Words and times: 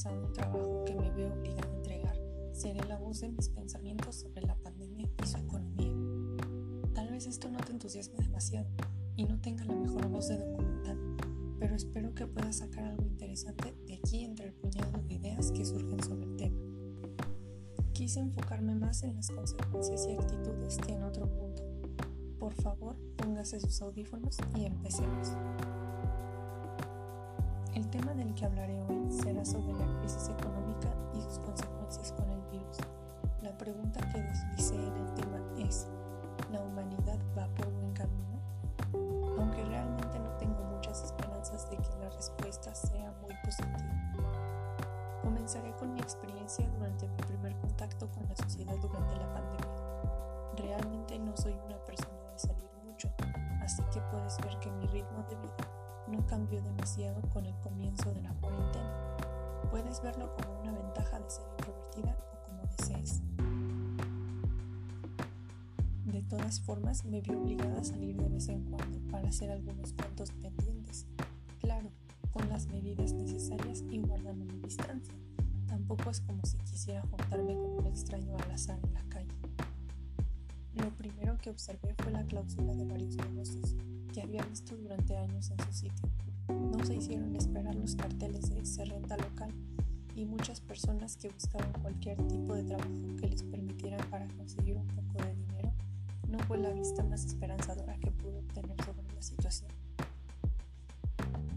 empezado 0.00 0.24
un 0.24 0.32
trabajo 0.32 0.84
que 0.86 0.94
me 0.94 1.10
veo 1.10 1.32
obligado 1.32 1.68
a 1.68 1.76
entregar, 1.76 2.16
seré 2.52 2.80
la 2.86 2.96
voz 2.96 3.20
de 3.20 3.28
mis 3.28 3.48
pensamientos 3.48 4.14
sobre 4.14 4.42
la 4.42 4.54
pandemia 4.54 5.10
y 5.20 5.26
su 5.26 5.36
economía. 5.36 5.92
Tal 6.94 7.10
vez 7.10 7.26
esto 7.26 7.50
no 7.50 7.58
te 7.58 7.72
entusiasme 7.72 8.16
demasiado 8.18 8.68
y 9.16 9.24
no 9.24 9.40
tenga 9.40 9.64
la 9.64 9.74
mejor 9.74 10.08
voz 10.08 10.28
de 10.28 10.38
documental, 10.38 10.96
pero 11.58 11.74
espero 11.74 12.14
que 12.14 12.28
puedas 12.28 12.58
sacar 12.58 12.84
algo 12.84 13.04
interesante 13.04 13.74
de 13.88 13.94
aquí 13.94 14.24
entre 14.24 14.46
el 14.46 14.52
puñado 14.52 15.02
de 15.02 15.14
ideas 15.14 15.50
que 15.50 15.64
surgen 15.64 16.00
sobre 16.04 16.26
el 16.26 16.36
tema. 16.36 16.60
Quise 17.92 18.20
enfocarme 18.20 18.76
más 18.76 19.02
en 19.02 19.16
las 19.16 19.28
consecuencias 19.28 20.06
y 20.06 20.12
actitudes 20.12 20.78
que 20.78 20.92
en 20.92 21.02
otro 21.02 21.26
punto. 21.26 21.64
Por 22.38 22.54
favor, 22.54 22.96
póngase 23.16 23.58
sus 23.58 23.82
audífonos 23.82 24.38
y 24.56 24.66
empecemos. 24.66 25.32
El 27.74 27.88
tema 27.88 28.12
del 28.14 28.34
que 28.34 28.44
hablaré 28.44 28.82
hoy 28.82 29.08
será 29.12 29.44
sobre 29.44 29.72
la 29.74 29.86
crisis 30.00 30.28
económica 30.28 30.88
y 31.14 31.22
sus 31.22 31.38
consecuencias 31.38 32.12
con 32.12 32.28
el 32.28 32.40
virus. 32.50 32.78
La 33.42 33.56
pregunta 33.56 34.00
que 34.12 34.20
deslicé 34.20 34.74
en 34.74 34.96
el 34.96 35.14
tema 35.14 35.38
es, 35.56 35.86
¿la 36.50 36.60
humanidad 36.60 37.18
va 37.38 37.46
por 37.54 37.70
buen 37.70 37.92
camino? 37.92 38.40
Aunque 39.38 39.64
realmente 39.64 40.18
no 40.18 40.30
tengo 40.38 40.60
muchas 40.64 41.04
esperanzas 41.04 41.70
de 41.70 41.76
que 41.76 41.96
la 42.00 42.10
respuesta 42.10 42.74
sea 42.74 43.12
muy 43.22 43.36
positiva. 43.44 43.78
Comenzaré 45.22 45.72
con 45.76 45.94
mi 45.94 46.00
experiencia 46.00 46.68
durante 46.76 47.06
mi 47.06 47.18
primer 47.18 47.56
contacto 47.60 48.10
con 48.10 48.28
la 48.28 48.34
sociedad 48.34 48.74
durante 48.78 49.14
la 49.14 49.32
pandemia. 49.32 50.56
Realmente 50.56 51.20
no 51.20 51.36
soy 51.36 51.54
una 51.66 51.78
persona 51.84 52.32
de 52.32 52.38
salir 52.40 52.70
mucho, 52.84 53.08
así 53.62 53.82
que 53.94 54.00
puedes 54.10 54.36
ver 54.38 54.58
que 54.58 54.72
mi 54.72 54.86
ritmo 54.88 55.22
de 55.30 55.36
vida 55.36 55.79
no 56.10 56.26
cambió 56.26 56.60
demasiado 56.62 57.20
con 57.32 57.46
el 57.46 57.54
comienzo 57.60 58.12
de 58.12 58.22
la 58.22 58.32
cuarentena. 58.34 59.16
Puedes 59.70 60.02
verlo 60.02 60.34
como 60.36 60.60
una 60.60 60.72
ventaja 60.72 61.20
de 61.20 61.30
ser 61.30 61.44
introvertida 61.58 62.16
o 62.32 62.46
como 62.46 62.62
desees. 62.76 63.20
De 66.06 66.22
todas 66.22 66.60
formas, 66.60 67.04
me 67.04 67.20
vi 67.20 67.32
obligada 67.34 67.80
a 67.80 67.84
salir 67.84 68.16
de 68.16 68.28
vez 68.28 68.48
en 68.48 68.64
cuando 68.64 68.98
para 69.10 69.28
hacer 69.28 69.50
algunos 69.50 69.92
cuantos 69.92 70.32
pendientes. 70.32 71.06
Claro, 71.60 71.90
con 72.32 72.48
las 72.48 72.66
medidas 72.66 73.12
necesarias 73.12 73.84
y 73.90 74.00
guardando 74.00 74.44
mi 74.44 74.60
distancia. 74.60 75.14
Tampoco 75.68 76.10
es 76.10 76.20
como 76.20 76.44
si 76.44 76.58
quisiera 76.58 77.02
juntarme 77.02 77.54
con 77.54 77.78
un 77.78 77.86
extraño 77.86 78.36
al 78.36 78.50
azar 78.50 78.80
en 78.82 78.94
la 78.94 79.04
calle. 79.08 79.34
Lo 80.74 80.90
primero 80.96 81.38
que 81.38 81.50
observé 81.50 81.94
fue 81.98 82.10
la 82.10 82.24
clausura 82.24 82.74
de 82.74 82.84
varios 82.84 83.16
negocios 83.16 83.76
que 84.12 84.22
había 84.22 84.42
visto 84.44 84.76
durante 84.76 85.16
años 85.16 85.50
en 85.50 85.58
su 85.66 85.72
sitio. 85.72 86.08
No 86.48 86.84
se 86.84 86.96
hicieron 86.96 87.36
esperar 87.36 87.74
los 87.74 87.94
carteles 87.94 88.50
de 88.50 88.64
se 88.64 88.84
renta 88.84 89.16
local 89.16 89.52
y 90.16 90.24
muchas 90.24 90.60
personas 90.60 91.16
que 91.16 91.28
buscaban 91.28 91.72
cualquier 91.80 92.16
tipo 92.26 92.54
de 92.54 92.64
trabajo 92.64 92.90
que 93.20 93.28
les 93.28 93.42
permitiera 93.42 93.98
para 94.10 94.26
conseguir 94.28 94.76
un 94.76 94.86
poco 94.88 95.24
de 95.24 95.34
dinero 95.34 95.72
no 96.28 96.38
fue 96.40 96.58
la 96.58 96.70
vista 96.72 97.02
más 97.04 97.24
esperanzadora 97.24 97.96
que 97.98 98.10
pude 98.10 98.38
obtener 98.38 98.76
sobre 98.84 99.12
la 99.14 99.22
situación. 99.22 99.70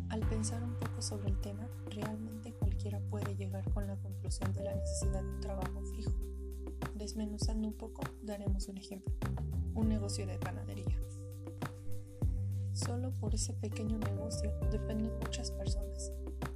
Al 0.09 0.22
pensar 0.22 0.64
un 0.64 0.76
poco 0.76 1.02
sobre 1.02 1.30
el 1.30 1.42
tema, 1.42 1.68
realmente 1.90 2.54
cualquiera 2.54 3.00
puede 3.09 3.36
llegar 3.36 3.68
con 3.72 3.88
la 3.88 3.96
conclusión 3.96 4.54
de 4.54 4.64
la 4.64 4.76
necesidad 4.76 5.24
de 5.24 5.30
un 5.30 5.42
trabajo 5.42 5.81
fijo. 5.96 6.14
Desmenuzando 6.96 7.68
un 7.68 7.74
poco, 7.74 8.04
daremos 8.22 8.68
un 8.68 8.78
ejemplo. 8.78 9.14
Un 9.74 9.90
negocio 9.90 10.28
de 10.28 10.38
panadería. 10.38 11.03
Solo 12.74 13.12
por 13.12 13.36
ese 13.36 13.53
pequeño 13.53 14.00
negocio 14.00 14.52
dependen 14.72 15.12
muchas 15.20 15.52
personas, 15.52 16.12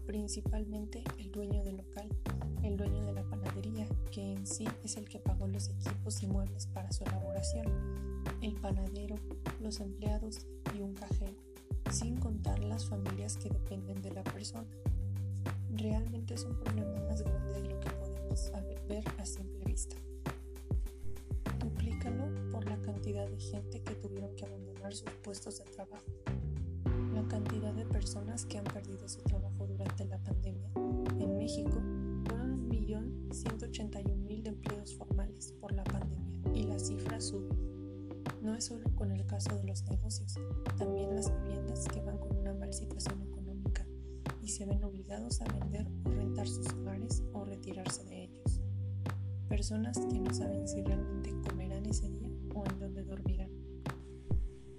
principalmente 0.07 1.03
el 1.19 1.31
dueño 1.31 1.63
del 1.63 1.77
local, 1.77 2.09
el 2.63 2.75
dueño 2.75 3.05
de 3.05 3.13
la 3.13 3.23
panadería, 3.23 3.87
que 4.11 4.33
en 4.33 4.47
sí 4.47 4.67
es 4.83 4.97
el 4.97 5.07
que 5.07 5.19
pagó 5.19 5.47
los 5.47 5.69
equipos 5.69 6.23
y 6.23 6.27
muebles 6.27 6.65
para 6.67 6.91
su 6.91 7.03
elaboración, 7.03 7.67
el 8.41 8.55
panadero, 8.55 9.15
los 9.61 9.79
empleados 9.79 10.47
y 10.75 10.81
un 10.81 10.95
cajero, 10.95 11.37
sin 11.91 12.17
contar 12.17 12.63
las 12.63 12.87
familias 12.87 13.37
que 13.37 13.49
dependen 13.49 14.01
de 14.01 14.11
la 14.11 14.23
persona. 14.23 14.67
Realmente 15.75 16.33
es 16.33 16.45
un 16.45 16.55
problema 16.59 16.99
más 17.07 17.21
grande 17.21 17.61
de 17.61 17.69
lo 17.69 17.79
que 17.79 17.89
podemos 17.91 18.51
ver 18.87 19.03
a 19.19 19.25
simple 19.25 19.63
vista. 19.65 19.95
De 23.29 23.39
gente 23.39 23.81
que 23.81 23.95
tuvieron 23.95 24.35
que 24.35 24.45
abandonar 24.45 24.93
sus 24.93 25.09
puestos 25.23 25.59
de 25.59 25.65
trabajo. 25.65 26.05
La 27.13 27.27
cantidad 27.27 27.73
de 27.73 27.85
personas 27.85 28.45
que 28.45 28.57
han 28.57 28.63
perdido 28.63 29.07
su 29.07 29.21
trabajo 29.21 29.67
durante 29.67 30.05
la 30.05 30.17
pandemia 30.19 30.69
en 31.19 31.37
México 31.37 31.81
fueron 32.27 32.69
1.181.000 32.69 34.41
de 34.43 34.49
empleos 34.49 34.95
formales 34.95 35.53
por 35.59 35.73
la 35.73 35.83
pandemia 35.83 36.39
y 36.53 36.63
la 36.63 36.79
cifra 36.79 37.19
sube. 37.19 37.49
No 38.41 38.55
es 38.55 38.65
solo 38.65 38.89
con 38.95 39.11
el 39.11 39.25
caso 39.25 39.55
de 39.57 39.63
los 39.65 39.83
negocios, 39.83 40.35
también 40.77 41.15
las 41.15 41.31
viviendas 41.41 41.85
que 41.85 42.01
van 42.01 42.17
con 42.17 42.37
una 42.37 42.53
mala 42.53 42.73
situación 42.73 43.21
económica 43.21 43.85
y 44.41 44.49
se 44.49 44.65
ven 44.65 44.83
obligados 44.83 45.41
a 45.41 45.45
vender 45.45 45.87
o 46.05 46.09
rentar 46.11 46.47
sus 46.47 46.67
hogares 46.73 47.23
o 47.33 47.43
retirarse 47.43 48.03
de 48.05 48.23
ellos. 48.23 48.61
Personas 49.49 49.97
que 49.97 50.19
no 50.19 50.33
saben 50.33 50.67
si 50.67 50.81
realmente 50.81 51.33
comerán 51.49 51.85
ese 51.85 52.09
día 52.09 52.16
en 52.69 53.07
dormirán. 53.07 53.49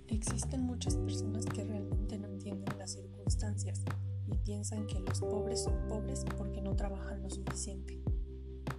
Existen 0.09 0.63
muchas 0.63 0.97
personas 0.97 1.47
que 1.47 1.65
realmente 1.65 2.19
no 2.19 2.29
entienden 2.29 2.79
las 2.79 2.93
circunstancias 2.93 3.83
y 4.27 4.37
piensan 4.39 4.87
que 4.87 5.01
los 5.01 5.21
pobres 5.21 5.65
son 5.65 5.75
pobres 5.89 6.25
porque 6.37 6.61
no 6.61 6.77
trabajan 6.77 7.23
lo 7.23 7.31
suficiente. 7.31 8.01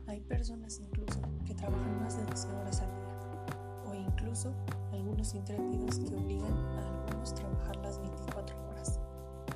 Hay 0.08 0.22
personas 0.22 0.80
incluso 0.80 1.20
que 1.46 1.56
trabajan 1.56 2.00
más 2.02 2.18
de 2.18 2.26
12 2.26 2.48
horas 2.50 2.82
al 2.82 2.90
día 2.90 3.90
o 3.90 3.96
incluso 3.96 4.54
algunos 4.92 5.34
intrépidos 5.34 6.00
que 6.00 6.16
obligan 6.16 6.54
a 6.54 7.06
algunos 7.08 7.32
a 7.32 7.36
trabajar 7.36 7.78
las 7.78 8.00
24 8.00 8.70
horas, 8.70 9.00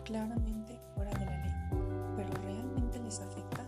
claramente 0.03 0.79
fuera 0.95 1.11
de 1.11 1.25
la 1.25 1.37
ley, 1.43 1.53
pero 2.15 2.29
realmente 2.41 2.99
les 2.99 3.19
afecta. 3.19 3.65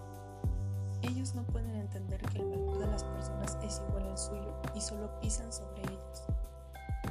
Ellos 1.02 1.36
no 1.36 1.44
pueden 1.44 1.76
entender 1.76 2.22
que 2.22 2.40
el 2.40 2.50
valor 2.50 2.80
de 2.80 2.88
las 2.88 3.04
personas 3.04 3.58
es 3.64 3.82
igual 3.88 4.08
al 4.10 4.18
solo 4.86 5.10
pisan 5.20 5.52
sobre 5.52 5.82
ellos 5.82 6.26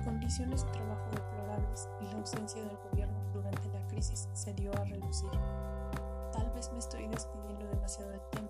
condiciones 0.04 0.64
de 0.64 0.72
trabajo 0.72 1.10
deplorables 1.10 1.88
y 2.00 2.04
la 2.04 2.18
ausencia 2.18 2.62
del 2.62 2.76
gobierno 2.90 3.18
durante 3.32 3.68
la 3.68 3.86
crisis 3.88 4.28
se 4.32 4.52
dio 4.54 4.72
a 4.76 4.84
relucir. 4.84 5.30
Tal 6.32 6.50
vez 6.54 6.70
me 6.72 6.78
estoy 6.78 7.08
despidiendo 7.08 7.66
demasiado 7.66 8.10
del 8.10 8.20
tema, 8.30 8.48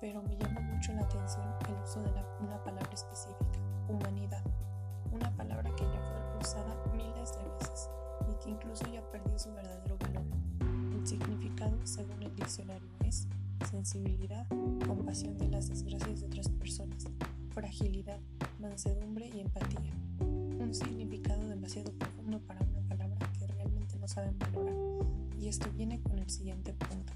pero 0.00 0.22
me 0.22 0.36
llama 0.36 0.60
mucho 0.60 0.92
la 0.92 1.02
atención 1.02 1.44
el 1.68 1.82
uso 1.82 2.02
de 2.02 2.10
una 2.40 2.62
palabra 2.62 2.92
específica, 2.92 3.58
humanidad, 3.88 4.42
una 5.10 5.34
palabra 5.34 5.70
que 5.74 5.84
ya 5.84 6.00
fue 6.00 6.38
usada 6.40 6.76
miles 6.92 7.32
de 7.32 7.42
veces 7.44 7.88
y 8.30 8.44
que 8.44 8.50
incluso 8.50 8.86
ya 8.86 9.02
perdió 9.10 9.38
su 9.38 9.52
verdadero 9.54 9.96
valor. 9.98 10.24
El 10.92 11.06
significado, 11.06 11.78
según 11.84 12.22
el 12.22 12.34
diccionario, 12.36 12.88
es 13.04 13.26
sensibilidad, 13.70 14.46
compasión 14.86 15.38
de 15.38 15.48
las 15.48 15.68
desgracias 15.68 16.20
de 16.20 16.26
otras 16.26 16.48
personas, 16.50 17.06
fragilidad, 17.52 18.18
mansedumbre 18.60 19.30
y 19.34 19.40
empatía 19.40 19.92
un 20.62 20.74
significado 20.74 21.46
demasiado 21.48 21.92
profundo 21.92 22.38
para 22.46 22.60
una 22.62 22.80
palabra 22.88 23.18
que 23.38 23.46
realmente 23.46 23.98
no 23.98 24.08
saben 24.08 24.38
valorar. 24.38 24.74
Y 25.38 25.48
esto 25.48 25.68
viene 25.76 26.00
con 26.00 26.18
el 26.18 26.30
siguiente 26.30 26.72
punto. 26.72 27.12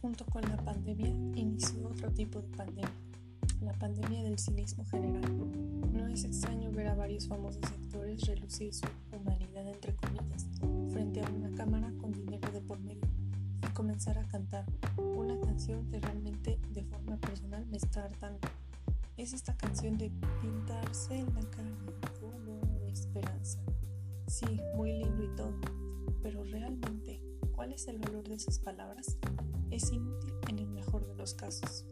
Junto 0.00 0.24
con 0.26 0.42
la 0.42 0.56
pandemia 0.56 1.08
inició 1.08 1.88
otro 1.88 2.10
tipo 2.10 2.40
de 2.40 2.48
pandemia, 2.56 2.90
la 3.60 3.72
pandemia 3.74 4.22
del 4.22 4.38
cinismo 4.38 4.84
general. 4.86 5.22
No 5.92 6.06
es 6.08 6.24
extraño 6.24 6.70
ver 6.72 6.88
a 6.88 6.94
varios 6.94 7.28
famosos 7.28 7.62
actores 7.64 8.26
relucir 8.26 8.72
su 8.74 8.86
humanidad 9.12 9.66
entre 9.66 9.94
comillas 9.94 10.46
frente 10.90 11.20
a 11.20 11.30
una 11.30 11.50
cámara 11.54 11.92
con 12.00 12.12
dinero 12.12 12.50
de 12.50 12.60
por 12.60 12.80
medio 12.80 13.06
y 13.62 13.72
comenzar 13.72 14.18
a 14.18 14.24
cantar 14.24 14.64
una 14.96 15.38
canción 15.40 15.86
que 15.90 16.00
realmente 16.00 16.58
de 16.72 16.82
forma 16.84 17.16
personal 17.18 17.64
me 17.66 17.76
está 17.76 18.04
hartando 18.04 18.38
es 19.16 19.32
esta 19.32 19.56
canción 19.56 19.96
de 19.96 20.10
pintarse 20.40 21.18
en 21.18 21.34
la 21.34 21.42
cara 21.50 21.70
como 22.20 22.60
de 22.80 22.90
esperanza. 22.90 23.60
Sí, 24.26 24.60
muy 24.74 24.92
lindo 24.92 25.22
y 25.22 25.34
todo, 25.36 25.54
pero 26.22 26.42
realmente, 26.44 27.20
¿cuál 27.52 27.72
es 27.72 27.86
el 27.86 27.98
valor 27.98 28.26
de 28.28 28.34
esas 28.34 28.58
palabras? 28.58 29.18
Es 29.70 29.92
inútil 29.92 30.32
en 30.48 30.58
el 30.58 30.68
mejor 30.68 31.06
de 31.06 31.14
los 31.14 31.34
casos. 31.34 31.84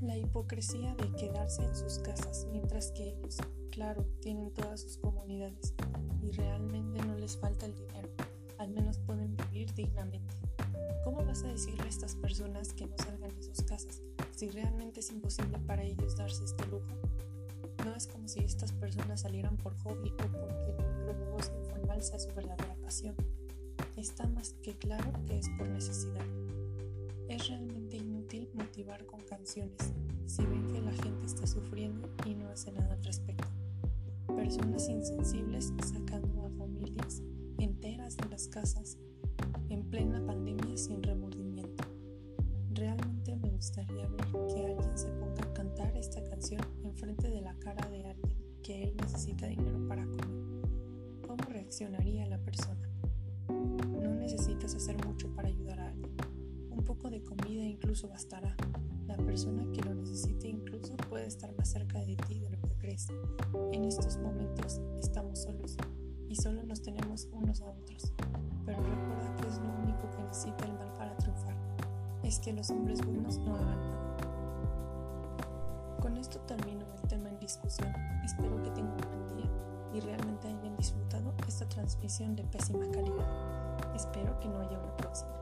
La 0.00 0.16
hipocresía 0.16 0.94
de 0.96 1.12
quedarse 1.12 1.62
en 1.62 1.76
sus 1.76 1.98
casas 1.98 2.46
mientras 2.50 2.90
que 2.92 3.10
ellos, 3.10 3.36
claro, 3.70 4.04
tienen 4.20 4.52
todas 4.52 4.80
sus 4.80 4.96
comunidades 4.96 5.74
y 6.22 6.32
realmente 6.32 7.04
no 7.04 7.16
les 7.16 7.36
falta 7.36 7.66
el 7.66 7.74
dinero, 7.74 8.08
al 8.58 8.70
menos 8.70 8.98
pueden 8.98 9.36
vivir 9.36 9.72
dignamente. 9.74 10.39
¿Cómo 11.04 11.24
vas 11.24 11.42
a 11.44 11.48
decirle 11.48 11.82
a 11.82 11.88
estas 11.88 12.14
personas 12.14 12.72
que 12.72 12.86
no 12.86 12.96
salgan 12.98 13.34
de 13.34 13.42
sus 13.42 13.62
casas 13.62 14.02
si 14.36 14.48
realmente 14.48 15.00
es 15.00 15.10
imposible 15.10 15.58
para 15.66 15.82
ellos 15.82 16.16
darse 16.16 16.44
este 16.44 16.64
lujo? 16.66 16.86
No 17.84 17.94
es 17.94 18.06
como 18.06 18.28
si 18.28 18.40
estas 18.40 18.72
personas 18.72 19.22
salieran 19.22 19.56
por 19.56 19.74
hobby 19.78 20.10
o 20.10 20.16
porque 20.16 20.70
el 20.70 20.88
micronegocio 20.88 21.58
informal 21.58 22.02
sea 22.02 22.18
su 22.18 22.28
verdadera 22.34 22.74
pasión. 22.82 23.14
Está 23.96 24.26
más 24.28 24.54
que 24.62 24.76
claro 24.76 25.12
que 25.26 25.38
es 25.38 25.48
por 25.58 25.66
necesidad. 25.68 26.24
Es 27.28 27.48
realmente 27.48 27.96
inútil 27.96 28.50
motivar 28.54 29.06
con 29.06 29.20
canciones 29.22 29.92
si 30.26 30.44
ven 30.44 30.68
que 30.72 30.80
la 30.80 30.92
gente 30.92 31.26
está 31.26 31.46
sufriendo 31.46 32.08
y 32.26 32.34
no 32.34 32.48
hace 32.50 32.70
nada 32.72 32.92
al 32.92 33.04
respecto. 33.04 33.48
Personas 34.36 34.88
insensibles 34.88 35.72
sacando 35.82 36.44
a 36.44 36.50
familias 36.50 37.22
enteras 37.58 38.16
de 38.16 38.28
las 38.28 38.48
casas 38.48 38.96
que 44.22 44.66
alguien 44.66 44.98
se 44.98 45.08
ponga 45.08 45.42
a 45.42 45.52
cantar 45.52 45.96
esta 45.96 46.22
canción 46.24 46.60
enfrente 46.82 47.30
de 47.30 47.40
la 47.40 47.54
cara 47.58 47.88
de 47.88 48.04
alguien 48.06 48.36
que 48.62 48.84
él 48.84 48.96
necesita 48.96 49.46
dinero 49.46 49.86
para 49.88 50.04
comer. 50.04 50.28
¿Cómo 51.26 51.44
reaccionaría 51.48 52.26
la 52.26 52.38
persona? 52.38 52.88
No 53.48 54.14
necesitas 54.14 54.74
hacer 54.74 54.96
mucho 55.06 55.28
para 55.34 55.48
ayudar 55.48 55.80
a 55.80 55.88
alguien. 55.88 56.10
Un 56.70 56.84
poco 56.84 57.10
de 57.10 57.22
comida 57.22 57.64
incluso 57.64 58.08
bastará. 58.08 58.56
La 59.06 59.16
persona 59.16 59.66
que 59.72 59.82
lo 59.82 59.94
necesite 59.94 60.48
incluso 60.48 60.96
puede 61.08 61.26
estar 61.26 61.52
más 61.56 61.68
cerca 61.68 61.98
de 62.00 62.16
ti 62.16 62.38
de 62.38 62.50
lo 62.50 62.60
que 62.60 62.74
crees. 62.78 63.08
En 63.72 63.84
estos 63.84 64.18
momentos 64.18 64.80
estamos 64.98 65.42
solos 65.42 65.76
y 66.28 66.36
solo 66.36 66.62
nos 66.62 66.80
tenemos 66.82 67.28
unos 67.32 67.60
a 67.60 67.70
otros. 67.70 68.12
Pero 68.64 68.78
recuerda 68.78 69.36
que 69.36 69.48
es 69.48 69.58
lo 69.58 69.68
único 69.82 70.10
que 70.10 70.22
necesita 70.22 70.64
el 70.64 70.74
mal 70.74 70.92
para 70.94 71.16
triunfar. 71.16 71.56
Es 72.22 72.38
que 72.38 72.52
los 72.52 72.70
hombres 72.70 73.04
buenos 73.04 73.38
no 73.38 73.56
hagan 73.56 73.80
nada. 73.80 73.99
Esto 76.30 76.42
termino 76.46 76.86
el 76.94 77.08
tema 77.08 77.28
en 77.28 77.40
discusión. 77.40 77.92
Espero 78.24 78.62
que 78.62 78.70
tengan 78.70 78.94
un 79.04 79.26
buen 79.26 79.36
día 79.36 79.50
y 79.92 79.98
realmente 79.98 80.46
hayan 80.46 80.76
disfrutado 80.76 81.34
esta 81.48 81.68
transmisión 81.68 82.36
de 82.36 82.44
pésima 82.44 82.88
calidad. 82.92 83.96
Espero 83.96 84.38
que 84.38 84.46
no 84.46 84.60
haya 84.60 84.78
una 84.78 84.96
próxima. 84.96 85.39